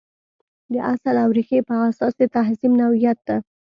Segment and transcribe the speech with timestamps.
[0.73, 3.35] د اصل او ریښې په اساس د تهذیب نوعیت ته.